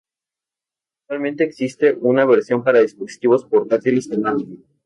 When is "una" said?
2.01-2.25